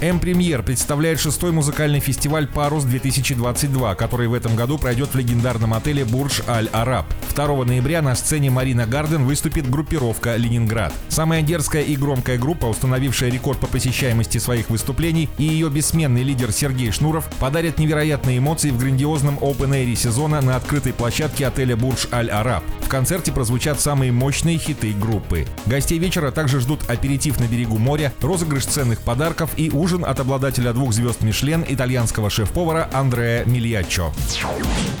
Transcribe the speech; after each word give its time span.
М-премьер 0.00 0.62
представляет 0.62 1.18
шестой 1.18 1.50
музыкальный 1.50 1.98
фестиваль 1.98 2.46
«Парус-2022», 2.46 3.96
который 3.96 4.28
в 4.28 4.34
этом 4.34 4.54
году 4.54 4.78
пройдет 4.78 5.08
в 5.08 5.16
легендарном 5.16 5.74
отеле 5.74 6.04
«Бурдж 6.04 6.40
Аль-Араб». 6.46 7.06
2 7.34 7.64
ноября 7.64 8.00
на 8.00 8.14
сцене 8.14 8.48
Марина 8.48 8.86
Гарден 8.86 9.24
выступит 9.24 9.68
группировка 9.68 10.36
«Ленинград». 10.36 10.92
Самая 11.08 11.42
дерзкая 11.42 11.82
и 11.82 11.96
громкая 11.96 12.38
группа, 12.38 12.66
установившая 12.66 13.32
рекорд 13.32 13.58
по 13.58 13.66
посещаемости 13.66 14.38
своих 14.38 14.70
выступлений, 14.70 15.28
и 15.36 15.42
ее 15.42 15.68
бессменный 15.68 16.22
лидер 16.22 16.52
Сергей 16.52 16.92
Шнуров 16.92 17.28
подарят 17.40 17.80
невероятные 17.80 18.38
эмоции 18.38 18.70
в 18.70 18.78
грандиозном 18.78 19.38
open-air 19.38 19.96
сезона 19.96 20.40
на 20.40 20.54
открытой 20.54 20.92
площадке 20.92 21.44
отеля 21.44 21.76
«Бурдж 21.76 22.06
Аль-Араб». 22.12 22.62
В 22.82 22.88
концерте 22.88 23.32
прозвучат 23.32 23.80
самые 23.80 24.12
мощные 24.12 24.58
хиты 24.58 24.92
группы. 24.92 25.46
Гостей 25.66 25.98
вечера 25.98 26.30
также 26.30 26.60
ждут 26.60 26.88
аперитив 26.88 27.40
на 27.40 27.48
берегу 27.48 27.78
моря, 27.78 28.12
розыгрыш 28.22 28.64
ценных 28.64 29.00
подарков 29.00 29.50
и 29.56 29.70
ужин 29.70 29.87
ужин 29.88 30.04
от 30.04 30.20
обладателя 30.20 30.74
двух 30.74 30.92
звезд 30.92 31.22
Мишлен, 31.22 31.64
итальянского 31.66 32.28
шеф-повара 32.28 32.90
Андреа 32.92 33.46
Мильяччо. 33.46 34.12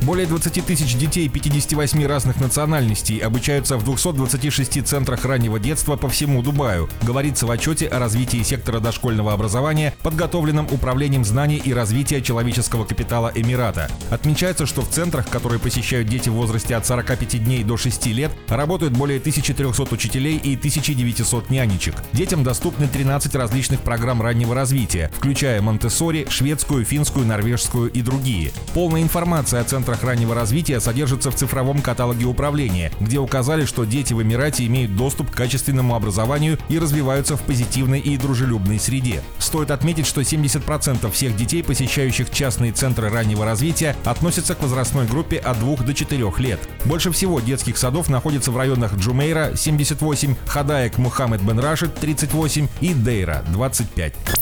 Более 0.00 0.26
20 0.26 0.64
тысяч 0.64 0.96
детей 0.96 1.28
58 1.28 2.06
разных 2.06 2.40
национальностей 2.40 3.18
обучаются 3.18 3.76
в 3.76 3.84
226 3.84 4.86
центрах 4.86 5.26
раннего 5.26 5.58
детства 5.58 5.96
по 5.96 6.08
всему 6.08 6.40
Дубаю, 6.40 6.88
говорится 7.02 7.44
в 7.44 7.50
отчете 7.50 7.88
о 7.88 7.98
развитии 7.98 8.42
сектора 8.42 8.80
дошкольного 8.80 9.34
образования, 9.34 9.92
подготовленном 10.02 10.66
Управлением 10.70 11.26
знаний 11.26 11.60
и 11.62 11.74
развития 11.74 12.22
человеческого 12.22 12.86
капитала 12.86 13.30
Эмирата. 13.34 13.90
Отмечается, 14.08 14.64
что 14.64 14.80
в 14.80 14.88
центрах, 14.88 15.28
которые 15.28 15.60
посещают 15.60 16.08
дети 16.08 16.30
в 16.30 16.34
возрасте 16.34 16.74
от 16.74 16.86
45 16.86 17.44
дней 17.44 17.64
до 17.64 17.76
6 17.76 18.06
лет, 18.06 18.30
работают 18.48 18.94
более 18.94 19.18
1300 19.18 19.94
учителей 19.94 20.38
и 20.38 20.56
1900 20.56 21.50
нянечек. 21.50 21.96
Детям 22.14 22.42
доступны 22.42 22.88
13 22.88 23.34
различных 23.34 23.80
программ 23.80 24.22
раннего 24.22 24.54
развития 24.54 24.69
развития, 24.70 25.10
включая 25.16 25.60
Монтессори, 25.60 26.28
шведскую, 26.30 26.84
финскую, 26.84 27.26
норвежскую 27.26 27.90
и 27.90 28.02
другие. 28.02 28.52
Полная 28.72 29.02
информация 29.02 29.60
о 29.60 29.64
центрах 29.64 30.04
раннего 30.04 30.32
развития 30.32 30.78
содержится 30.78 31.32
в 31.32 31.34
цифровом 31.34 31.82
каталоге 31.82 32.26
управления, 32.26 32.92
где 33.00 33.18
указали, 33.18 33.64
что 33.64 33.84
дети 33.84 34.14
в 34.14 34.22
Эмирате 34.22 34.64
имеют 34.66 34.94
доступ 34.94 35.32
к 35.32 35.34
качественному 35.34 35.96
образованию 35.96 36.56
и 36.68 36.78
развиваются 36.78 37.36
в 37.36 37.42
позитивной 37.42 37.98
и 37.98 38.16
дружелюбной 38.16 38.78
среде. 38.78 39.22
Стоит 39.38 39.72
отметить, 39.72 40.06
что 40.06 40.20
70% 40.20 41.10
всех 41.10 41.34
детей, 41.34 41.64
посещающих 41.64 42.30
частные 42.30 42.70
центры 42.70 43.08
раннего 43.08 43.44
развития, 43.44 43.96
относятся 44.04 44.54
к 44.54 44.62
возрастной 44.62 45.08
группе 45.08 45.38
от 45.38 45.58
2 45.58 45.78
до 45.78 45.94
4 45.94 46.32
лет. 46.38 46.60
Больше 46.84 47.10
всего 47.10 47.40
детских 47.40 47.76
садов 47.76 48.08
находится 48.08 48.52
в 48.52 48.56
районах 48.56 48.94
Джумейра 48.94 49.56
78, 49.56 50.36
Хадаек 50.46 50.96
Мухаммед 50.98 51.42
Бен 51.42 51.58
Рашид 51.58 51.92
38 51.96 52.68
и 52.80 52.94
Дейра 52.94 53.42
25. 53.48 54.14